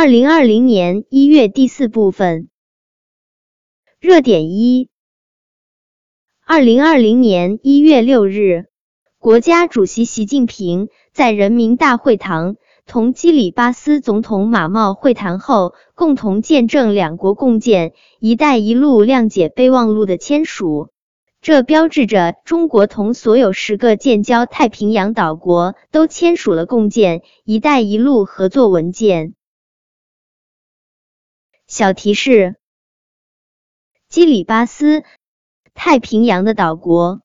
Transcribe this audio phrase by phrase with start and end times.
[0.00, 2.48] 二零二零年一月第四部分
[4.00, 4.88] 热点一：
[6.46, 8.64] 二零二零年一月六日，
[9.18, 20.88] 国家主席习近平在人民大会堂同基里巴斯总统马茂会谈后，共同见证两国共建“一带一路”谅解备忘录的签署。
[21.42, 29.34] 这标志着中国同所有十个建交太平洋岛国都签署了共建“一带一路”合作文件。
[31.70, 32.56] 小提示：
[34.08, 35.04] 基里巴斯，
[35.72, 37.22] 太平洋的岛国，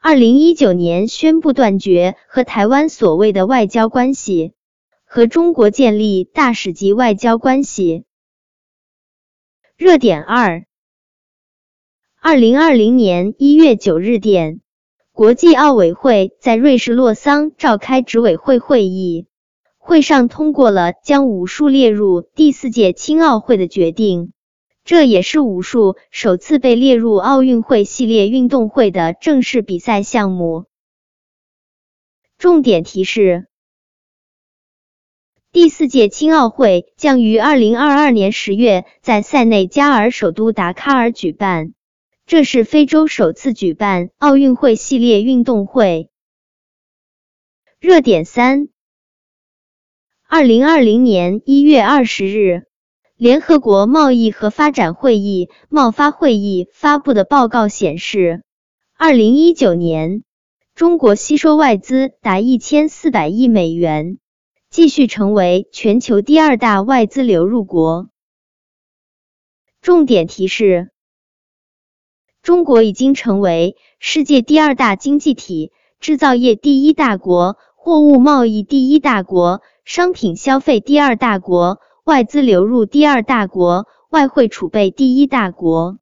[0.00, 4.54] 二零一九年宣布断绝和台湾所谓的外交关系，
[5.04, 8.06] 和中国建立大使级外交关系。
[9.76, 10.64] 热点二：
[12.18, 14.62] 二零二零年一月九日电，
[15.12, 19.26] 国际奥委会在瑞士洛桑召开执委会会议。
[19.84, 24.32] 会上通过了将武术列入第四届青奥会的决定，
[24.84, 30.66] 这也是武术首次被列入奥运会系列运动会的正式比赛项目。
[32.38, 33.48] 重点提示：
[35.50, 41.74] 第四届青奥会将于二零二二年十月在塞内加尔首都达喀尔举办，
[42.24, 46.08] 这是非洲首次举办奥运会系列运动会。
[47.80, 48.68] 热点三。
[50.34, 52.62] 二零二零年一月二十日，
[53.18, 58.42] 联合国贸易和发展会议（贸发会议）发布的报告显示，
[58.96, 60.24] 二零一九年
[60.74, 64.16] 中国吸收外资达一千四百亿美元，
[64.70, 68.08] 继续成为全球第二大外资流入国。
[69.82, 70.92] 重点提示：
[72.40, 79.60] 中国已经成为世界第二大经济体，制造业第一大国，货物贸易第一大国。
[79.84, 85.98] 商品消费第二大国，外资流入第二大国，外汇储备第一大国。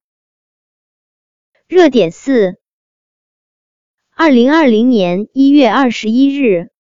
[1.67, 2.61] 热点四：
[4.15, 6.71] 二零二零年一月二十一日，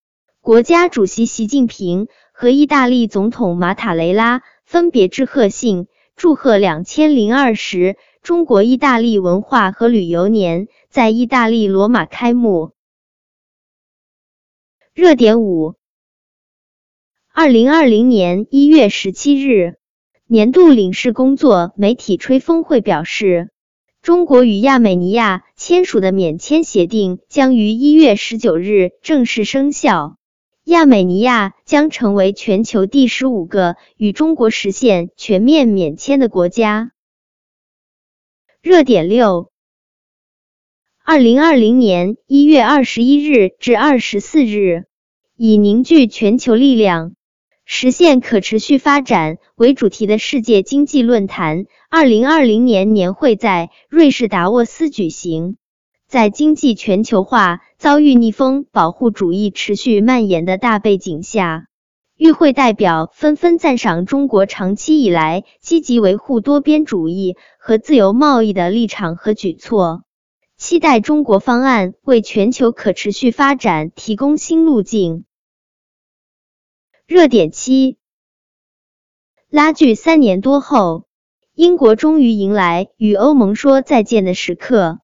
[0.42, 12.72] 国家主席习近平和意大利总统马塔雷拉分别致贺信，祝贺两千零二十中国意大利文化和旅游年在意大利罗马开幕。
[14.92, 15.79] 热点五。
[17.42, 19.78] 二零二零年一月十七日，
[20.26, 23.48] 年度领事工作媒体吹风会表示，
[24.02, 30.18] 中国与亚美尼亚签署的免签协定将于一月十九日正式生效，
[30.64, 36.92] 亚美尼亚将成为全球第十五个与中国实现全面免签的国家。
[38.60, 39.50] 热点六：
[41.02, 44.84] 二零二零年一月二十一日至二十四日，
[45.38, 47.14] 以凝聚全球力量。
[47.72, 55.56] 实现可持续发展为主题的世界经济论坛二零二零年年会在瑞士达沃斯举行。
[56.08, 61.68] 在经济全球化遭遇逆风保护主义持续蔓延的大背景下，
[62.16, 70.02] 与会代表纷纷赞赏中国长期以来积极维护多边主义和自由贸易的立场和举措，
[70.58, 75.24] 期待中国方案为全球可持续发展提供新路径。
[77.10, 77.96] 热点七，
[79.50, 81.06] 拉锯三年多后，
[81.56, 85.00] 英国终于迎来与欧盟说再见的时刻。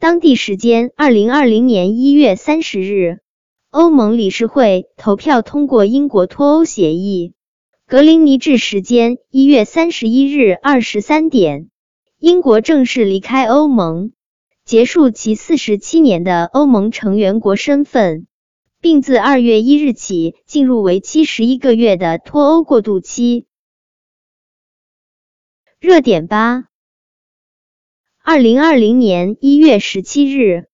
[0.00, 3.20] 当地时间二零二零年一月三十日，
[3.70, 7.34] 欧盟理事会投票通过英国脱欧协议。
[7.86, 11.70] 格林尼治时间一月三十一日二十三点，
[12.18, 14.10] 英国正式离开欧盟，
[14.64, 18.26] 结束其四十七年的欧盟成员国身份。
[18.84, 23.46] 并自二月一日起进入为期十一个月的脱欧过渡期。
[25.80, 26.66] 热点八：
[28.22, 30.66] 二零二零年一月十七日，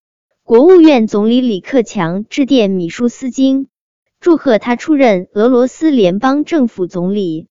[0.42, 3.68] 国务院总理李克强致电米舒斯京，
[4.18, 7.46] 祝贺他出任俄罗斯联邦政府总理。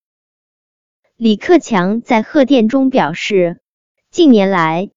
[1.16, 3.62] 李克强在贺电中表示，
[4.12, 4.92] 近年来，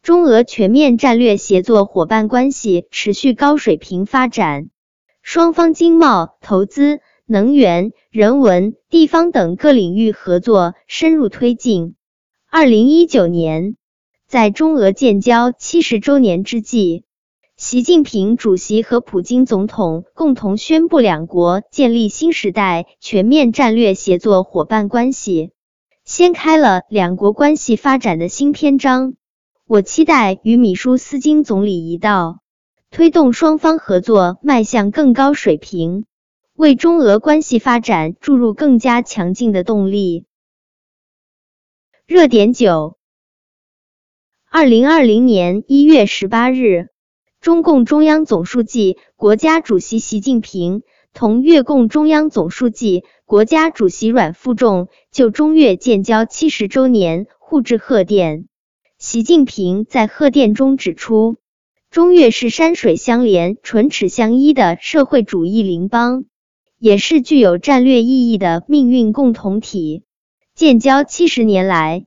[0.00, 4.70] 中俄全面战略协作伙伴关系持续高水平发展。
[5.30, 11.96] 双方经贸、投资、能源、人文、地方等各领域合作深入推进。
[12.50, 13.76] 二零一九年，
[14.26, 17.04] 在中俄建交七十周年之际，
[17.58, 25.50] 习近平主席和普京总统共同宣布，两国建立新时代全面战略协作伙伴关系，
[26.06, 29.12] 掀开了两国关系发展的新篇章。
[29.66, 32.38] 我期待与米舒斯京总理一道。
[32.90, 36.06] 推动双方合作迈向更高水平。
[36.54, 40.24] 为中俄关系发展注入更加强劲的动力。
[42.04, 42.98] 热点九，
[44.50, 46.88] 二零二零年一月十八日，
[47.40, 50.82] 中共中央总书记、国家主席习近平
[51.12, 58.48] 同越共中央总书记、国家主席阮富仲就中越建交七十周年互致贺电。
[58.98, 61.36] 习近平在贺电中指出，
[61.90, 66.26] 中越是山水相连、唇齿相依的社会主义邻邦，
[66.78, 70.04] 也是具有战略意义的命运共同体。
[70.54, 72.04] 建交七十年来，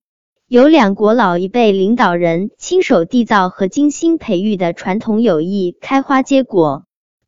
[0.47, 6.85] 由两国老一辈领导人亲手缔造和精心培育的传统友谊开花结果，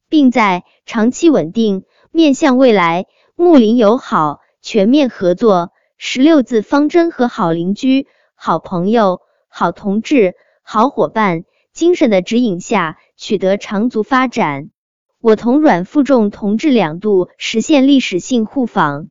[0.07, 14.69] 并在长期稳定、面向未来、睦邻友好、全面合作十六字方针和好邻居、好朋友、好同志、好伙伴精神的指引下，取得长足发展。
[15.19, 19.07] 我同阮富仲同志两度实现历史性互访。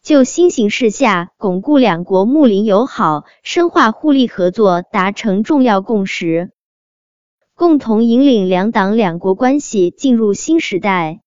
[0.00, 6.52] 就新形势下巩固两国睦邻友好、深化互利合作达成重要共识，
[7.54, 11.23] 共同引领两党两国关系进入新时代。